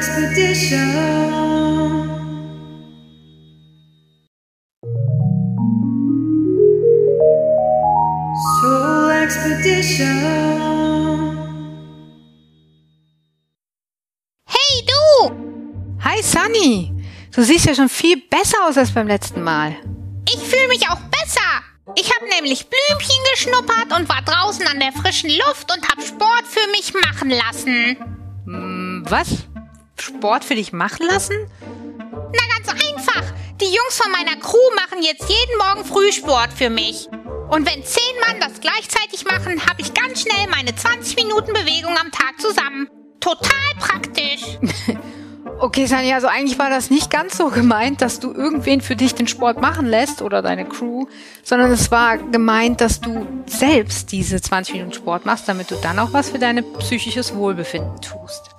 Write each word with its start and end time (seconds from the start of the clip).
Expedition. 0.00 0.94
Soul 8.62 9.10
Expedition. 9.24 10.16
Hey 14.46 14.86
du! 14.86 15.30
Hi 16.02 16.22
Sunny! 16.22 16.90
Du 17.34 17.42
siehst 17.42 17.66
ja 17.66 17.74
schon 17.74 17.90
viel 17.90 18.22
besser 18.30 18.56
aus 18.66 18.78
als 18.78 18.92
beim 18.92 19.06
letzten 19.06 19.42
Mal. 19.42 19.76
Ich 20.26 20.38
fühle 20.38 20.68
mich 20.68 20.88
auch 20.88 21.00
besser. 21.10 21.40
Ich 21.94 22.10
habe 22.10 22.26
nämlich 22.36 22.66
Blümchen 22.70 23.22
geschnuppert 23.32 23.92
und 23.94 24.08
war 24.08 24.22
draußen 24.22 24.66
an 24.66 24.80
der 24.80 24.92
frischen 24.92 25.28
Luft 25.28 25.70
und 25.70 25.86
habe 25.90 26.00
Sport 26.00 26.46
für 26.46 26.66
mich 26.70 26.94
machen 26.94 27.28
lassen. 27.28 27.98
Hm, 28.46 29.04
was? 29.06 29.50
Sport 30.00 30.44
für 30.44 30.54
dich 30.54 30.72
machen 30.72 31.06
lassen? 31.06 31.36
Na 31.60 32.56
ganz 32.56 32.68
einfach. 32.68 33.24
Die 33.60 33.66
Jungs 33.66 33.96
von 33.96 34.10
meiner 34.12 34.36
Crew 34.40 34.56
machen 34.76 35.02
jetzt 35.02 35.28
jeden 35.28 35.58
Morgen 35.58 35.84
Frühsport 35.84 36.52
für 36.52 36.70
mich. 36.70 37.08
Und 37.50 37.66
wenn 37.66 37.84
zehn 37.84 38.20
Mann 38.26 38.40
das 38.40 38.60
gleichzeitig 38.60 39.24
machen, 39.24 39.66
habe 39.66 39.80
ich 39.80 39.92
ganz 39.92 40.22
schnell 40.22 40.46
meine 40.48 40.74
20 40.74 41.16
Minuten 41.16 41.52
Bewegung 41.52 41.96
am 41.98 42.10
Tag 42.12 42.40
zusammen. 42.40 42.88
Total 43.20 43.74
praktisch. 43.78 44.58
Okay, 45.62 45.84
Sunny, 45.84 46.14
also 46.14 46.26
eigentlich 46.26 46.58
war 46.58 46.70
das 46.70 46.88
nicht 46.88 47.10
ganz 47.10 47.36
so 47.36 47.48
gemeint, 47.50 48.00
dass 48.00 48.18
du 48.18 48.32
irgendwen 48.32 48.80
für 48.80 48.96
dich 48.96 49.14
den 49.14 49.26
Sport 49.26 49.60
machen 49.60 49.84
lässt 49.84 50.22
oder 50.22 50.40
deine 50.40 50.64
Crew, 50.64 51.04
sondern 51.42 51.70
es 51.70 51.90
war 51.90 52.16
gemeint, 52.16 52.80
dass 52.80 53.02
du 53.02 53.26
selbst 53.44 54.10
diese 54.10 54.40
20 54.40 54.74
Minuten 54.74 54.94
Sport 54.94 55.26
machst, 55.26 55.48
damit 55.48 55.70
du 55.70 55.74
dann 55.74 55.98
auch 55.98 56.14
was 56.14 56.30
für 56.30 56.38
dein 56.38 56.64
psychisches 56.78 57.34
Wohlbefinden 57.34 58.00
tust. 58.00 58.49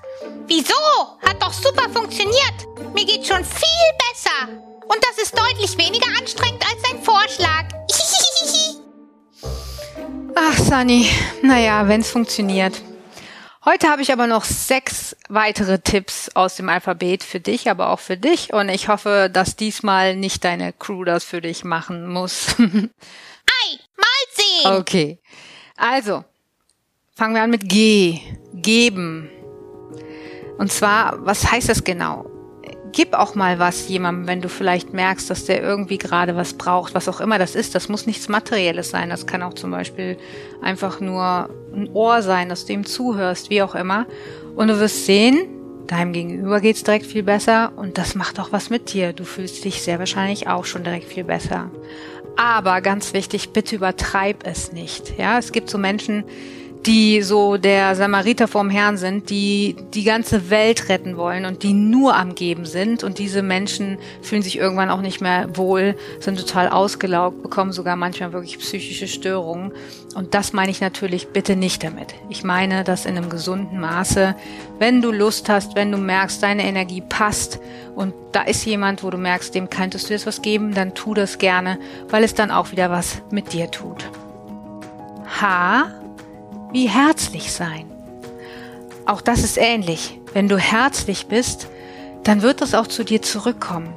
Wieso? 0.54 1.18
Hat 1.26 1.42
doch 1.42 1.54
super 1.54 1.90
funktioniert. 1.90 2.68
Mir 2.94 3.06
geht 3.06 3.26
schon 3.26 3.46
viel 3.46 3.92
besser. 4.10 4.50
Und 4.84 4.98
das 5.02 5.18
ist 5.24 5.34
deutlich 5.34 5.78
weniger 5.78 6.08
anstrengend 6.20 6.62
als 6.66 6.82
dein 6.82 7.02
Vorschlag. 7.02 7.70
Ach, 10.36 10.58
Sunny, 10.58 11.10
naja, 11.42 11.88
wenn's 11.88 12.12
funktioniert. 12.12 12.82
Heute 13.64 13.88
habe 13.88 14.02
ich 14.02 14.12
aber 14.12 14.28
noch 14.28 14.44
sechs 14.44 15.16
weitere 15.30 15.80
Tipps 15.80 16.28
aus 16.36 16.58
dem 16.58 16.68
Alphabet 16.68 17.24
für 17.24 17.40
dich, 17.40 17.70
aber 17.70 17.90
auch 17.90 18.02
für 18.02 18.18
dich. 18.18 18.52
Und 18.52 18.68
ich 18.68 18.90
hoffe, 18.90 19.30
dass 19.32 19.56
diesmal 19.56 20.18
nicht 20.18 20.44
deine 20.44 20.74
Crew 20.74 21.06
das 21.06 21.24
für 21.24 21.40
dich 21.40 21.64
machen 21.64 22.10
muss. 22.10 22.48
Ei, 22.60 23.78
mal 23.96 24.06
sehen. 24.34 24.72
okay. 24.80 25.22
Also, 25.78 26.26
fangen 27.16 27.36
wir 27.36 27.42
an 27.42 27.52
mit 27.52 27.70
G. 27.70 28.20
Geben. 28.54 29.32
Und 30.58 30.72
zwar, 30.72 31.26
was 31.26 31.52
heißt 31.52 31.70
das 31.70 31.84
genau? 31.84 32.26
Gib 32.94 33.14
auch 33.14 33.36
mal 33.36 33.58
was 33.58 33.88
jemandem, 33.88 34.28
wenn 34.28 34.42
du 34.42 34.50
vielleicht 34.50 34.94
merkst, 34.94 35.30
dass 35.30 35.46
der 35.46 35.62
irgendwie 35.62 35.98
gerade 35.98 36.36
was 36.36 36.54
braucht, 36.54 36.94
was 36.94 37.08
auch 37.08 37.22
immer 37.22 37.40
das 37.40 37.56
ist. 37.56 37.74
Das 37.74 37.88
muss 37.88 38.06
nichts 38.06 38.28
Materielles 38.28 38.90
sein. 38.90 39.10
Das 39.10 39.26
kann 39.26 39.44
auch 39.44 39.54
zum 39.54 39.72
Beispiel 39.72 40.18
einfach 40.62 41.00
nur 41.00 41.50
ein 41.74 41.90
Ohr 41.94 42.22
sein, 42.22 42.50
dass 42.50 42.66
du 42.66 42.74
ihm 42.74 42.86
zuhörst, 42.86 43.50
wie 43.50 43.62
auch 43.62 43.76
immer. 43.76 44.08
Und 44.56 44.68
du 44.68 44.78
wirst 44.80 45.06
sehen, 45.06 45.48
deinem 45.88 46.14
Gegenüber 46.14 46.62
geht's 46.62 46.84
direkt 46.84 47.06
viel 47.06 47.24
besser 47.24 47.74
und 47.76 47.98
das 47.98 48.16
macht 48.16 48.40
auch 48.40 48.52
was 48.52 48.70
mit 48.70 48.94
dir. 48.94 49.14
Du 49.14 49.26
fühlst 49.26 49.64
dich 49.64 49.82
sehr 49.82 50.00
wahrscheinlich 50.00 50.48
auch 50.48 50.66
schon 50.66 50.84
direkt 50.84 51.06
viel 51.06 51.24
besser. 51.24 51.70
Aber 52.38 52.82
ganz 52.82 53.14
wichtig, 53.14 53.52
bitte 53.52 53.76
übertreib 53.76 54.46
es 54.48 54.72
nicht. 54.72 55.18
Ja, 55.18 55.38
es 55.38 55.52
gibt 55.52 55.70
so 55.70 55.78
Menschen, 55.78 56.24
die 56.86 57.22
so 57.22 57.58
der 57.58 57.96
Samariter 57.96 58.48
vorm 58.48 58.70
Herrn 58.70 58.98
sind, 58.98 59.30
die 59.30 59.76
die 59.94 60.04
ganze 60.04 60.50
Welt 60.50 60.90
retten 60.90 61.16
wollen 61.16 61.46
und 61.46 61.62
die 61.62 61.74
nur 61.74 62.16
am 62.16 62.34
Geben 62.34 62.66
sind. 62.66 63.04
Und 63.04 63.20
diese 63.20 63.44
Menschen 63.44 64.00
fühlen 64.22 64.42
sich 64.42 64.58
irgendwann 64.58 64.90
auch 64.90 65.02
nicht 65.02 65.22
mehr 65.22 65.56
wohl, 65.56 65.96
sind 66.20 66.40
total 66.40 66.70
ausgelaugt, 66.70 67.44
bekommen 67.44 67.72
sogar 67.72 67.96
manchmal 67.96 68.34
wirklich 68.34 68.58
psychische 68.58 69.08
Störungen. 69.08 69.72
Und 70.16 70.34
das 70.34 70.54
meine 70.54 70.72
ich 70.72 70.82
natürlich 70.82 71.28
bitte 71.28 71.56
nicht 71.56 71.84
damit. 71.84 72.16
Ich 72.30 72.44
meine 72.44 72.84
das 72.84 73.06
in 73.06 73.16
einem 73.16 73.30
gesunden 73.30 73.80
Maße. 73.80 74.36
Wenn 74.80 75.02
du 75.02 75.12
Lust 75.12 75.50
hast, 75.50 75.76
wenn 75.76 75.92
du 75.92 75.98
merkst, 76.00 76.42
deine 76.42 76.64
Energie 76.64 77.04
passt 77.08 77.60
und 77.96 78.14
da 78.32 78.42
ist 78.42 78.66
jemand, 78.66 79.04
wo 79.04 79.12
du 79.12 79.18
merkst, 79.18 79.54
dem 79.54 79.70
könntest 79.70 80.10
du 80.10 80.14
jetzt 80.14 80.26
was 80.26 80.42
geben, 80.42 80.74
dann 80.74 80.96
tu 80.96 81.14
das 81.14 81.38
gerne, 81.38 81.78
weil 82.10 82.24
es 82.24 82.34
dann 82.34 82.50
auch 82.50 82.72
wieder 82.72 82.90
was 82.90 83.22
mit 83.30 83.54
dir 83.54 83.70
tut. 83.70 84.10
H 85.40 86.01
wie 86.72 86.88
herzlich 86.88 87.52
sein. 87.52 87.86
Auch 89.06 89.22
das 89.22 89.44
ist 89.44 89.58
ähnlich. 89.58 90.20
Wenn 90.34 90.48
du 90.48 90.58
herzlich 90.58 91.28
bist, 91.28 91.68
dann 92.24 92.42
wird 92.42 92.62
das 92.62 92.74
auch 92.74 92.88
zu 92.88 93.04
dir 93.04 93.22
zurückkommen. 93.22 93.94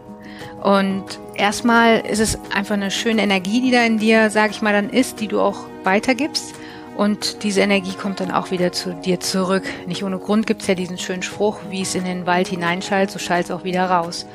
Und 0.63 1.05
erstmal 1.35 2.01
ist 2.01 2.21
es 2.21 2.39
einfach 2.55 2.75
eine 2.75 2.91
schöne 2.91 3.23
Energie, 3.23 3.61
die 3.61 3.71
da 3.71 3.85
in 3.85 3.99
dir, 3.99 4.31
sag 4.31 4.51
ich 4.51 4.63
mal, 4.63 4.73
dann 4.73 4.91
ist, 4.91 5.21
die 5.21 5.29
du 5.29 5.41
auch 5.41 5.59
weitergibst. 5.85 6.55
Und 6.97 7.43
diese 7.43 7.61
Energie 7.61 7.95
kommt 7.95 8.21
dann 8.21 8.31
auch 8.31 8.51
wieder 8.51 8.73
zu 8.73 8.95
dir 8.95 9.21
zurück. 9.21 9.65
Nicht 9.87 10.05
ohne 10.05 10.19
Grund 10.19 10.47
gibt's 10.47 10.67
ja 10.67 10.75
diesen 10.75 10.97
schönen 10.97 11.23
Spruch, 11.23 11.59
wie 11.69 11.83
es 11.83 11.95
in 11.95 12.05
den 12.05 12.25
Wald 12.25 12.49
hineinschallt, 12.49 13.11
so 13.11 13.19
schallt 13.19 13.47
es 13.47 13.51
auch 13.51 13.65
wieder 13.65 13.91
raus. 13.91 14.27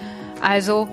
Also, 0.41 0.87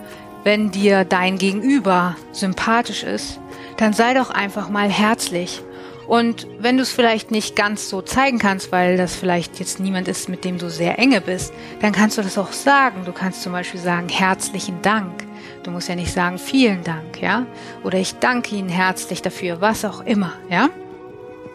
wenn 0.45 0.71
dir 0.71 1.05
dein 1.05 1.39
Gegenüber 1.39 2.17
sympathisch 2.33 3.03
ist, 3.03 3.41
dann 3.79 3.93
sei 3.93 4.15
doch 4.15 4.31
einfach 4.31 4.69
mal 4.69 4.89
herzlich 4.89 5.61
und 6.07 6.47
wenn 6.61 6.77
du 6.77 6.83
es 6.83 6.93
vielleicht 6.93 7.31
nicht 7.31 7.57
ganz 7.57 7.89
so 7.89 8.01
zeigen 8.01 8.39
kannst, 8.39 8.71
weil 8.71 8.97
das 8.97 9.17
vielleicht 9.17 9.59
jetzt 9.59 9.81
niemand 9.81 10.09
ist, 10.09 10.29
mit 10.29 10.45
dem 10.45 10.59
du 10.59 10.71
sehr 10.71 10.99
enge 10.99 11.21
bist, 11.21 11.53
dann 11.81 11.93
kannst 11.93 12.17
du 12.19 12.23
das 12.23 12.39
auch 12.39 12.53
sagen. 12.53 13.05
Du 13.05 13.13
kannst 13.13 13.43
zum 13.43 13.53
Beispiel 13.53 13.81
sagen, 13.81 14.09
herzlichen 14.09 14.81
Dank. 14.83 15.25
Du 15.65 15.71
musst 15.71 15.89
ja 15.89 15.97
nicht 15.97 16.13
sagen, 16.13 16.39
vielen 16.39 16.85
Dank, 16.85 17.21
ja? 17.21 17.47
Oder 17.83 17.99
ich 17.99 18.15
danke 18.21 18.55
Ihnen 18.55 18.69
herzlich 18.69 19.21
dafür, 19.21 19.61
was 19.61 19.85
auch 19.85 20.01
immer, 20.01 20.33
ja? 20.49 20.69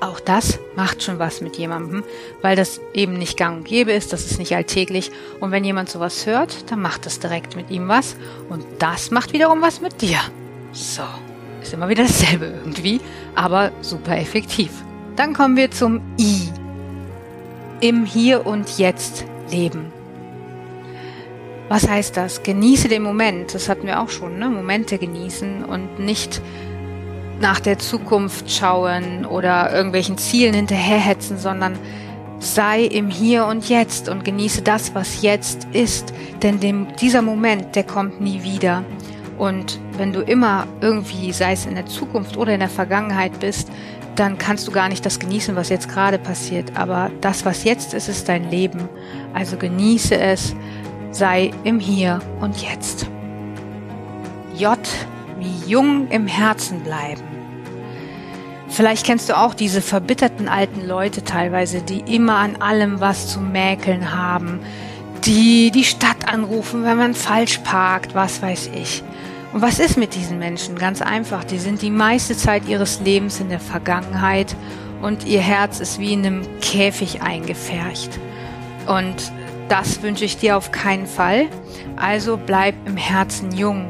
Auch 0.01 0.19
das 0.19 0.59
macht 0.75 1.03
schon 1.03 1.19
was 1.19 1.41
mit 1.41 1.57
jemandem, 1.57 2.03
weil 2.41 2.56
das 2.56 2.81
eben 2.94 3.13
nicht 3.13 3.38
gang 3.38 3.57
und 3.57 3.66
gäbe 3.66 3.91
ist, 3.91 4.11
das 4.11 4.25
ist 4.25 4.40
nicht 4.40 4.56
alltäglich. 4.56 5.11
Und 5.40 5.51
wenn 5.51 5.63
jemand 5.63 5.90
sowas 5.90 6.25
hört, 6.25 6.72
dann 6.72 6.81
macht 6.81 7.06
das 7.06 7.19
direkt 7.19 7.56
mit 7.56 7.69
ihm 7.69 7.88
was. 7.88 8.16
Und 8.50 8.66
das 8.79 9.11
macht 9.11 9.31
wiederum 9.31 9.61
was 9.61 9.79
mit 9.79 10.01
dir. 10.01 10.19
So. 10.73 11.03
Ist 11.61 11.73
immer 11.73 11.89
wieder 11.89 12.03
dasselbe 12.03 12.45
irgendwie, 12.45 12.99
aber 13.35 13.72
super 13.81 14.17
effektiv. 14.17 14.72
Dann 15.16 15.33
kommen 15.33 15.55
wir 15.55 15.72
zum 15.72 16.01
I. 16.19 16.49
Im 17.81 18.05
Hier 18.05 18.45
und 18.45 18.77
Jetzt 18.77 19.25
leben. 19.51 19.91
Was 21.69 21.88
heißt 21.88 22.17
das? 22.17 22.44
Genieße 22.44 22.89
den 22.89 23.01
Moment. 23.01 23.53
Das 23.53 23.69
hatten 23.69 23.88
wir 23.88 24.01
auch 24.01 24.09
schon, 24.09 24.39
ne? 24.39 24.49
Momente 24.49 24.97
genießen 24.97 25.63
und 25.63 25.99
nicht 25.99 26.41
nach 27.39 27.59
der 27.59 27.79
Zukunft 27.79 28.51
schauen 28.51 29.25
oder 29.25 29.73
irgendwelchen 29.73 30.17
Zielen 30.17 30.53
hinterherhetzen, 30.53 31.38
sondern 31.38 31.78
sei 32.39 32.83
im 32.83 33.09
Hier 33.09 33.45
und 33.45 33.69
Jetzt 33.69 34.09
und 34.09 34.25
genieße 34.25 34.61
das, 34.63 34.93
was 34.95 35.22
jetzt 35.22 35.67
ist. 35.73 36.13
Denn 36.43 36.59
dem, 36.59 36.88
dieser 36.99 37.22
Moment, 37.22 37.75
der 37.75 37.83
kommt 37.83 38.19
nie 38.19 38.43
wieder. 38.43 38.83
Und 39.41 39.79
wenn 39.97 40.13
du 40.13 40.22
immer 40.22 40.68
irgendwie, 40.81 41.31
sei 41.31 41.53
es 41.53 41.66
in 41.66 41.74
der 41.74 41.88
Zukunft 41.88 42.38
oder 42.38 42.53
in 42.53 42.59
der 42.59 42.69
Vergangenheit 42.69 43.40
bist, 43.40 43.72
dann 44.16 44.38
kannst 44.38 44.68
du 44.68 44.72
gar 44.72 44.88
nicht 44.88 45.03
das 45.03 45.18
genießen, 45.18 45.56
was 45.56 45.69
jetzt 45.69 45.90
gerade 45.90 46.19
passiert. 46.19 46.78
Aber 46.78 47.09
das, 47.22 47.44
was 47.44 47.63
jetzt 47.63 47.96
ist, 47.96 48.07
ist 48.07 48.29
dein 48.29 48.52
Leben. 48.52 48.88
Also 49.34 49.57
genieße 49.57 50.16
es, 50.16 50.56
sei 51.09 51.50
im 51.63 51.79
Hier 51.79 52.19
und 52.40 52.62
Jetzt. 52.62 53.07
J 54.56 54.78
wie 55.40 55.68
jung 55.68 56.08
im 56.09 56.28
Herzen 56.28 56.81
bleiben. 56.81 57.23
Vielleicht 58.68 59.08
kennst 59.08 59.28
du 59.28 59.35
auch 59.35 59.56
diese 59.56 59.81
verbitterten 59.81 60.50
alten 60.50 60.85
Leute 60.85 61.23
teilweise, 61.23 61.82
die 61.82 62.02
immer 62.02 62.35
an 62.35 62.58
allem 62.58 62.99
was 62.99 63.28
zu 63.28 63.40
mäkeln 63.40 64.16
haben, 64.16 64.59
die 65.26 65.72
die 65.72 65.84
Stadt 65.84 66.32
anrufen, 66.32 66.84
wenn 66.84 66.99
man 66.99 67.16
falsch 67.16 67.58
parkt, 67.64 68.14
was 68.14 68.44
weiß 68.44 68.70
ich. 68.76 69.03
Und 69.53 69.61
was 69.61 69.79
ist 69.79 69.97
mit 69.97 70.15
diesen 70.15 70.39
Menschen? 70.39 70.77
Ganz 70.77 71.01
einfach, 71.01 71.43
die 71.43 71.57
sind 71.57 71.81
die 71.81 71.89
meiste 71.89 72.37
Zeit 72.37 72.67
ihres 72.67 73.01
Lebens 73.01 73.39
in 73.39 73.49
der 73.49 73.59
Vergangenheit 73.59 74.55
und 75.01 75.25
ihr 75.25 75.41
Herz 75.41 75.79
ist 75.79 75.99
wie 75.99 76.13
in 76.13 76.25
einem 76.25 76.59
Käfig 76.61 77.21
eingefärcht. 77.21 78.17
Und 78.87 79.31
das 79.67 80.01
wünsche 80.01 80.25
ich 80.25 80.37
dir 80.37 80.55
auf 80.55 80.71
keinen 80.71 81.05
Fall. 81.05 81.47
Also 81.97 82.37
bleib 82.37 82.75
im 82.85 82.97
Herzen 82.97 83.51
jung. 83.51 83.85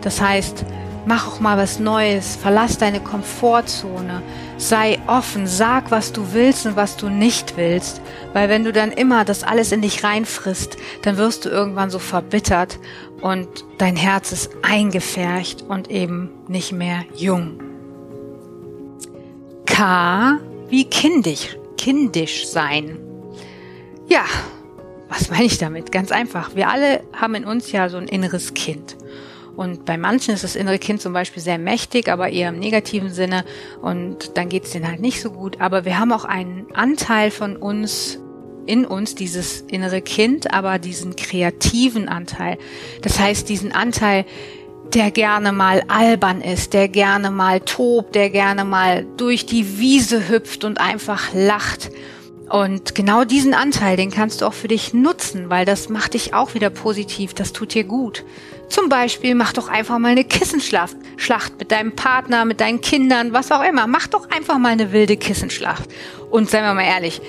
Das 0.00 0.20
heißt, 0.20 0.64
mach 1.06 1.28
auch 1.28 1.40
mal 1.40 1.58
was 1.58 1.78
Neues, 1.78 2.36
verlass 2.36 2.78
deine 2.78 3.00
Komfortzone, 3.00 4.22
sei 4.56 4.98
offen, 5.06 5.46
sag, 5.46 5.90
was 5.90 6.12
du 6.12 6.32
willst 6.32 6.66
und 6.66 6.76
was 6.76 6.96
du 6.96 7.08
nicht 7.08 7.56
willst, 7.56 8.00
weil 8.32 8.48
wenn 8.48 8.64
du 8.64 8.72
dann 8.72 8.92
immer 8.92 9.24
das 9.24 9.42
alles 9.42 9.72
in 9.72 9.82
dich 9.82 10.04
reinfrisst, 10.04 10.76
dann 11.02 11.16
wirst 11.16 11.44
du 11.44 11.48
irgendwann 11.48 11.90
so 11.90 11.98
verbittert 11.98 12.78
und 13.20 13.48
dein 13.78 13.96
Herz 13.96 14.32
ist 14.32 14.50
eingefärcht 14.62 15.62
und 15.62 15.90
eben 15.90 16.30
nicht 16.48 16.72
mehr 16.72 17.04
jung. 17.16 17.58
K 19.66 20.38
wie 20.68 20.84
kindisch, 20.84 21.56
kindisch 21.76 22.46
sein. 22.46 22.98
Ja, 24.08 24.24
Was 25.08 25.30
meine 25.30 25.44
ich 25.44 25.58
damit? 25.58 25.92
Ganz 25.92 26.10
einfach. 26.10 26.56
Wir 26.56 26.68
alle 26.68 27.04
haben 27.12 27.36
in 27.36 27.44
uns 27.44 27.70
ja 27.70 27.88
so 27.88 27.98
ein 27.98 28.08
inneres 28.08 28.52
Kind. 28.54 28.96
Und 29.56 29.84
bei 29.84 29.96
manchen 29.96 30.34
ist 30.34 30.44
das 30.44 30.56
innere 30.56 30.78
Kind 30.78 31.00
zum 31.00 31.12
Beispiel 31.12 31.42
sehr 31.42 31.58
mächtig, 31.58 32.08
aber 32.08 32.30
eher 32.30 32.48
im 32.48 32.58
negativen 32.58 33.12
Sinne. 33.12 33.44
Und 33.80 34.36
dann 34.36 34.48
geht 34.48 34.64
es 34.64 34.70
denen 34.70 34.88
halt 34.88 35.00
nicht 35.00 35.20
so 35.20 35.30
gut. 35.30 35.60
Aber 35.60 35.84
wir 35.84 35.98
haben 35.98 36.12
auch 36.12 36.24
einen 36.24 36.66
Anteil 36.74 37.30
von 37.30 37.56
uns 37.56 38.18
in 38.66 38.84
uns, 38.84 39.14
dieses 39.14 39.60
innere 39.62 40.00
Kind, 40.00 40.52
aber 40.52 40.78
diesen 40.78 41.16
kreativen 41.16 42.08
Anteil. 42.08 42.58
Das 43.02 43.18
heißt, 43.18 43.48
diesen 43.48 43.72
Anteil, 43.72 44.24
der 44.92 45.10
gerne 45.10 45.52
mal 45.52 45.82
albern 45.88 46.40
ist, 46.40 46.72
der 46.72 46.88
gerne 46.88 47.30
mal 47.30 47.60
tobt, 47.60 48.14
der 48.14 48.30
gerne 48.30 48.64
mal 48.64 49.06
durch 49.16 49.46
die 49.46 49.78
Wiese 49.78 50.28
hüpft 50.28 50.64
und 50.64 50.80
einfach 50.80 51.32
lacht. 51.34 51.90
Und 52.50 52.94
genau 52.94 53.24
diesen 53.24 53.54
Anteil, 53.54 53.96
den 53.96 54.10
kannst 54.10 54.40
du 54.40 54.46
auch 54.46 54.52
für 54.52 54.68
dich 54.68 54.92
nutzen, 54.92 55.48
weil 55.48 55.64
das 55.64 55.88
macht 55.88 56.14
dich 56.14 56.34
auch 56.34 56.54
wieder 56.54 56.70
positiv, 56.70 57.34
das 57.34 57.52
tut 57.52 57.74
dir 57.74 57.84
gut. 57.84 58.24
Zum 58.68 58.88
Beispiel 58.88 59.34
mach 59.34 59.52
doch 59.52 59.68
einfach 59.68 59.98
mal 59.98 60.12
eine 60.12 60.24
Kissenschlacht 60.24 60.96
Schlacht 61.16 61.58
mit 61.58 61.70
deinem 61.70 61.94
Partner, 61.94 62.44
mit 62.44 62.60
deinen 62.60 62.80
Kindern, 62.80 63.32
was 63.32 63.52
auch 63.52 63.62
immer. 63.62 63.86
Mach 63.86 64.06
doch 64.06 64.28
einfach 64.30 64.58
mal 64.58 64.72
eine 64.72 64.92
wilde 64.92 65.16
Kissenschlacht. 65.16 65.88
Und 66.30 66.50
seien 66.50 66.64
wir 66.64 66.74
mal 66.74 66.84
ehrlich, 66.84 67.20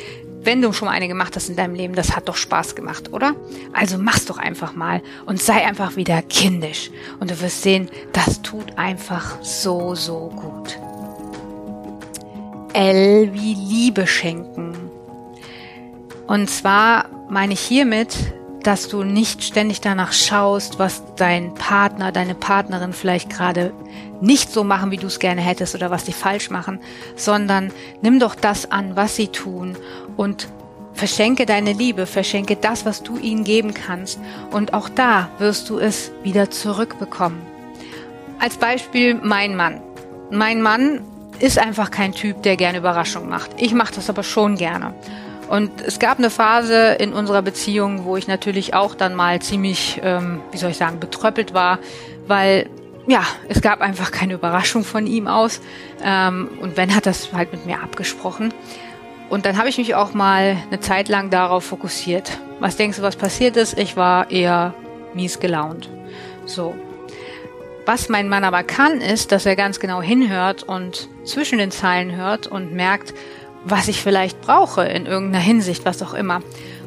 wenn 0.43 0.61
du 0.61 0.73
schon 0.73 0.87
mal 0.87 0.93
eine 0.93 1.07
gemacht 1.07 1.35
hast 1.35 1.49
in 1.49 1.55
deinem 1.55 1.75
Leben, 1.75 1.95
das 1.95 2.15
hat 2.15 2.27
doch 2.27 2.35
Spaß 2.35 2.75
gemacht, 2.75 3.13
oder? 3.13 3.35
Also 3.73 3.97
mach's 3.97 4.25
doch 4.25 4.37
einfach 4.37 4.75
mal 4.75 5.01
und 5.25 5.41
sei 5.41 5.65
einfach 5.65 5.95
wieder 5.95 6.21
kindisch. 6.21 6.91
Und 7.19 7.31
du 7.31 7.41
wirst 7.41 7.61
sehen, 7.61 7.89
das 8.13 8.41
tut 8.41 8.77
einfach 8.77 9.41
so, 9.41 9.95
so 9.95 10.29
gut. 10.35 10.77
L 12.73 13.33
wie 13.33 13.53
Liebe 13.53 14.05
schenken. 14.05 14.75
Und 16.27 16.49
zwar 16.49 17.05
meine 17.29 17.53
ich 17.53 17.61
hiermit, 17.61 18.15
dass 18.65 18.88
du 18.88 19.03
nicht 19.03 19.44
ständig 19.44 19.79
danach 19.79 20.12
schaust, 20.12 20.79
was 20.79 21.03
dein 21.17 21.53
Partner, 21.53 22.12
deine 22.12 22.33
Partnerin 22.33 22.94
vielleicht 22.94 23.29
gerade 23.29 23.71
nicht 24.21 24.51
so 24.51 24.63
machen, 24.63 24.89
wie 24.89 24.97
du 24.97 25.06
es 25.06 25.19
gerne 25.19 25.41
hättest 25.41 25.75
oder 25.75 25.91
was 25.91 26.07
sie 26.07 26.13
falsch 26.13 26.50
machen, 26.50 26.79
sondern 27.15 27.71
nimm 28.01 28.19
doch 28.19 28.33
das 28.33 28.71
an, 28.71 28.95
was 28.95 29.15
sie 29.15 29.27
tun 29.27 29.77
und 30.17 30.47
verschenke 30.94 31.45
deine 31.45 31.73
Liebe, 31.73 32.07
verschenke 32.07 32.56
das, 32.56 32.85
was 32.85 33.03
du 33.03 33.17
ihnen 33.17 33.44
geben 33.44 33.75
kannst 33.75 34.19
und 34.51 34.73
auch 34.73 34.89
da 34.89 35.29
wirst 35.38 35.69
du 35.69 35.77
es 35.77 36.11
wieder 36.23 36.50
zurückbekommen. 36.50 37.41
Als 38.39 38.57
Beispiel 38.57 39.13
mein 39.13 39.56
Mann. 39.56 39.79
Mein 40.31 40.63
Mann 40.63 41.01
ist 41.38 41.59
einfach 41.59 41.91
kein 41.91 42.13
Typ, 42.13 42.41
der 42.41 42.57
gerne 42.57 42.79
Überraschungen 42.79 43.29
macht. 43.29 43.51
Ich 43.57 43.75
mache 43.75 43.94
das 43.94 44.09
aber 44.09 44.23
schon 44.23 44.56
gerne. 44.56 44.95
Und 45.50 45.81
es 45.81 46.00
gab 46.00 46.18
eine 46.18 46.30
Phase 46.30 46.94
in 46.94 47.13
unserer 47.13 47.42
Beziehung, 47.42 48.06
wo 48.06 48.18
ich 48.18 48.27
natürlich 48.27 48.74
auch 48.74 48.95
dann 48.95 49.15
mal 49.15 49.42
ziemlich, 49.42 50.01
ähm, 50.03 50.42
wie 50.51 50.57
soll 50.57 50.71
ich 50.71 50.77
sagen, 50.77 51.00
betröppelt 51.00 51.53
war, 51.53 51.80
weil 52.27 52.68
ja, 53.07 53.24
es 53.47 53.62
gab 53.62 53.81
einfach 53.81 54.12
keine 54.12 54.33
Überraschung 54.33 54.83
von 54.83 55.06
ihm 55.06 55.27
aus. 55.27 55.62
Ähm, 56.03 56.50
und 56.62 56.75
Ben 56.75 56.95
hat 56.95 57.06
das 57.06 57.31
halt 57.33 57.51
mit 57.51 57.65
mir 57.65 57.81
abgesprochen. 57.81 58.53
Und 59.30 59.45
dann 59.45 59.57
habe 59.57 59.69
ich 59.69 59.77
mich 59.77 59.95
auch 59.95 60.13
mal 60.13 60.57
eine 60.68 60.80
Zeit 60.80 61.09
lang 61.09 61.30
darauf 61.30 61.63
fokussiert. 61.63 62.39
Was 62.59 62.77
denkst 62.77 62.97
du, 62.97 63.03
was 63.03 63.15
passiert 63.15 63.57
ist? 63.57 63.77
Ich 63.77 63.97
war 63.97 64.31
eher 64.31 64.74
mies 65.13 65.39
gelaunt. 65.39 65.89
So. 66.45 66.75
Was 67.86 68.09
mein 68.09 68.30
Mann 68.30 68.44
aber 68.44 68.63
kann, 68.63 69.00
ist, 69.01 69.31
dass 69.31 69.45
er 69.45 69.56
ganz 69.56 69.80
genau 69.80 70.01
hinhört 70.01 70.63
und 70.63 71.07
zwischen 71.24 71.59
den 71.59 71.69
Zeilen 71.69 72.15
hört 72.15 72.47
und 72.47 72.74
merkt, 72.74 73.13
was 73.65 73.88
ich 73.88 74.01
vielleicht 74.01 74.41
brauche 74.41 74.83
in 74.83 75.06
irgendeiner 75.06 75.44
Hinsicht, 75.44 75.85
was 75.85 76.01
auch 76.01 76.13
immer. 76.13 76.41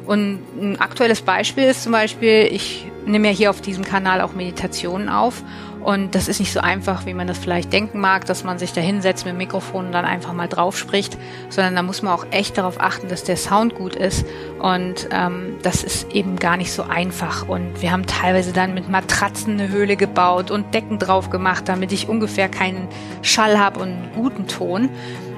Und 0.05 0.39
ein 0.59 0.79
aktuelles 0.79 1.21
Beispiel 1.21 1.65
ist 1.65 1.83
zum 1.83 1.91
Beispiel, 1.91 2.49
ich 2.51 2.87
nehme 3.05 3.27
ja 3.27 3.33
hier 3.33 3.49
auf 3.51 3.61
diesem 3.61 3.83
Kanal 3.83 4.21
auch 4.21 4.33
Meditationen 4.33 5.09
auf 5.09 5.43
und 5.81 6.13
das 6.13 6.27
ist 6.27 6.39
nicht 6.39 6.51
so 6.51 6.59
einfach, 6.59 7.05
wie 7.05 7.13
man 7.13 7.27
das 7.27 7.37
vielleicht 7.37 7.71
denken 7.71 7.99
mag, 7.99 8.25
dass 8.25 8.43
man 8.43 8.59
sich 8.59 8.73
da 8.73 8.81
hinsetzt 8.81 9.25
mit 9.25 9.33
dem 9.33 9.37
Mikrofon 9.37 9.87
und 9.87 9.91
dann 9.91 10.05
einfach 10.05 10.33
mal 10.33 10.47
drauf 10.47 10.77
spricht, 10.77 11.17
sondern 11.49 11.75
da 11.75 11.83
muss 11.83 12.01
man 12.01 12.13
auch 12.13 12.25
echt 12.31 12.57
darauf 12.57 12.81
achten, 12.81 13.07
dass 13.07 13.23
der 13.23 13.37
Sound 13.37 13.75
gut 13.75 13.95
ist. 13.95 14.25
Und 14.59 15.07
ähm, 15.11 15.55
das 15.63 15.83
ist 15.83 16.11
eben 16.11 16.35
gar 16.37 16.57
nicht 16.57 16.73
so 16.73 16.83
einfach. 16.83 17.47
Und 17.47 17.81
wir 17.81 17.91
haben 17.91 18.05
teilweise 18.05 18.51
dann 18.51 18.73
mit 18.73 18.89
Matratzen 18.89 19.53
eine 19.53 19.69
Höhle 19.69 19.95
gebaut 19.95 20.51
und 20.51 20.73
Decken 20.73 20.99
drauf 20.99 21.29
gemacht, 21.29 21.69
damit 21.69 21.91
ich 21.93 22.09
ungefähr 22.09 22.49
keinen 22.49 22.87
Schall 23.21 23.57
habe 23.57 23.79
und 23.79 23.87
einen 23.87 24.09
guten 24.15 24.47
Ton. 24.47 24.89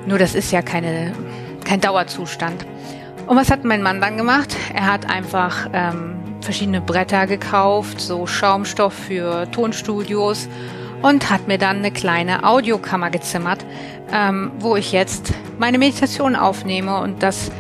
Nur 0.06 0.18
das 0.18 0.36
ist 0.36 0.52
ja 0.52 0.62
keine, 0.62 1.14
kein 1.64 1.82
Dauerzustand. 1.82 2.66
Und 3.28 3.38
was 3.38 3.52
hat 3.52 3.64
mein 3.64 3.82
Mann 3.82 4.02
dann 4.02 4.18
gemacht? 4.18 4.56
Er 4.74 4.92
hat 4.92 5.10
einfach 5.10 5.70
ähm, 5.74 6.16
verschiedene 6.42 6.82
Bretter 6.82 7.28
gekauft, 7.28 8.02
so 8.02 8.28
Schaumstoff 8.28 8.94
für 8.94 9.50
Tonstudios 9.52 10.50
und 11.02 11.30
hat 11.30 11.48
mir 11.48 11.58
dann 11.58 11.78
eine 11.78 11.92
kleine 11.92 12.44
Audiokammer 12.44 13.10
gezimmert, 13.10 13.66
ähm, 14.12 14.52
wo 14.60 14.76
ich 14.76 14.92
jetzt 14.92 15.34
meine 15.60 15.78
Meditation 15.78 16.36
aufnehme 16.36 17.00
und 17.00 17.24
das 17.24 17.52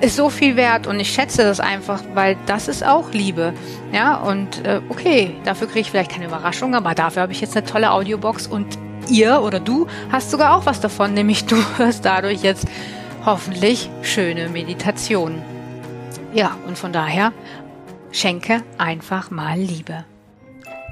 ist 0.00 0.16
so 0.16 0.30
viel 0.30 0.56
wert 0.56 0.86
und 0.86 1.00
ich 1.00 1.12
schätze 1.12 1.42
das 1.42 1.58
einfach, 1.58 2.02
weil 2.14 2.36
das 2.46 2.68
ist 2.68 2.86
auch 2.86 3.10
Liebe. 3.12 3.52
Ja, 3.92 4.16
und 4.16 4.64
äh, 4.64 4.80
okay, 4.88 5.34
dafür 5.44 5.66
kriege 5.66 5.80
ich 5.80 5.90
vielleicht 5.90 6.12
keine 6.12 6.26
Überraschung, 6.26 6.74
aber 6.74 6.94
dafür 6.94 7.22
habe 7.22 7.32
ich 7.32 7.40
jetzt 7.40 7.56
eine 7.56 7.66
tolle 7.66 7.90
Audiobox 7.90 8.46
und 8.46 8.78
ihr 9.08 9.40
oder 9.42 9.60
du 9.60 9.86
hast 10.10 10.30
sogar 10.30 10.56
auch 10.56 10.66
was 10.66 10.80
davon, 10.80 11.14
nämlich 11.14 11.46
du 11.46 11.56
hörst 11.76 12.04
dadurch 12.04 12.42
jetzt 12.42 12.66
hoffentlich 13.24 13.90
schöne 14.02 14.48
Meditationen. 14.48 15.42
Ja, 16.32 16.56
und 16.66 16.78
von 16.78 16.92
daher 16.92 17.32
schenke 18.12 18.62
einfach 18.76 19.30
mal 19.30 19.58
Liebe. 19.58 20.04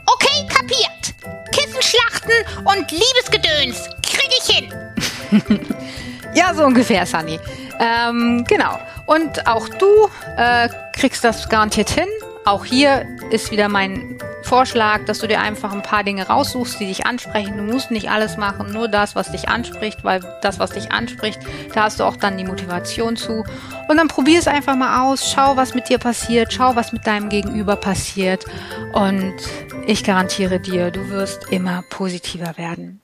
Okay, 0.06 0.46
kapiert. 0.48 1.14
Kissenschlachten 1.52 2.32
und 2.64 2.90
Liebesgedöns 2.90 3.88
krieg 4.02 4.30
ich 4.38 4.54
hin. 4.54 4.72
ja, 6.34 6.54
so 6.54 6.64
ungefähr, 6.64 7.06
Sunny. 7.06 7.38
Ähm, 7.78 8.44
genau. 8.48 8.78
Und 9.06 9.46
auch 9.46 9.68
du 9.68 10.08
äh, 10.36 10.68
kriegst 10.92 11.24
das 11.24 11.48
garantiert 11.48 11.90
hin. 11.90 12.08
Auch 12.44 12.64
hier 12.64 13.06
ist 13.30 13.50
wieder 13.50 13.68
mein 13.68 14.15
Vorschlag, 14.46 15.04
dass 15.06 15.18
du 15.18 15.26
dir 15.26 15.40
einfach 15.40 15.72
ein 15.72 15.82
paar 15.82 16.04
Dinge 16.04 16.28
raussuchst, 16.28 16.78
die 16.78 16.86
dich 16.86 17.04
ansprechen. 17.04 17.56
Du 17.56 17.64
musst 17.64 17.90
nicht 17.90 18.10
alles 18.10 18.36
machen, 18.36 18.72
nur 18.72 18.86
das, 18.86 19.16
was 19.16 19.32
dich 19.32 19.48
anspricht, 19.48 20.04
weil 20.04 20.20
das, 20.40 20.60
was 20.60 20.70
dich 20.70 20.92
anspricht, 20.92 21.40
da 21.74 21.82
hast 21.82 21.98
du 21.98 22.04
auch 22.04 22.16
dann 22.16 22.38
die 22.38 22.44
Motivation 22.44 23.16
zu. 23.16 23.44
Und 23.88 23.96
dann 23.96 24.06
probier 24.06 24.38
es 24.38 24.46
einfach 24.46 24.76
mal 24.76 25.02
aus, 25.02 25.32
schau, 25.32 25.56
was 25.56 25.74
mit 25.74 25.88
dir 25.88 25.98
passiert, 25.98 26.52
schau, 26.52 26.76
was 26.76 26.92
mit 26.92 27.06
deinem 27.08 27.28
Gegenüber 27.28 27.74
passiert. 27.74 28.44
Und 28.92 29.34
ich 29.86 30.04
garantiere 30.04 30.60
dir, 30.60 30.92
du 30.92 31.10
wirst 31.10 31.50
immer 31.50 31.82
positiver 31.90 32.56
werden. 32.56 33.00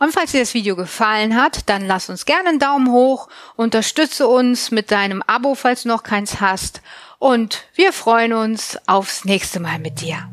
Und 0.00 0.12
falls 0.12 0.32
dir 0.32 0.40
das 0.40 0.54
Video 0.54 0.74
gefallen 0.74 1.36
hat, 1.40 1.68
dann 1.68 1.86
lass 1.86 2.10
uns 2.10 2.26
gerne 2.26 2.48
einen 2.48 2.58
Daumen 2.58 2.90
hoch, 2.90 3.28
unterstütze 3.54 4.26
uns 4.26 4.72
mit 4.72 4.90
deinem 4.90 5.22
Abo, 5.22 5.54
falls 5.54 5.84
du 5.84 5.88
noch 5.88 6.02
keins 6.02 6.40
hast. 6.40 6.82
Und 7.20 7.64
wir 7.74 7.92
freuen 7.92 8.32
uns 8.32 8.76
aufs 8.86 9.24
nächste 9.24 9.60
Mal 9.60 9.78
mit 9.78 10.00
dir. 10.00 10.28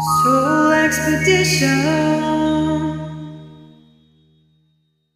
Soul 0.00 0.72
Expedition. 0.72 2.79